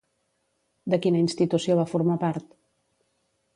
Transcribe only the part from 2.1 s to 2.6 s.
part?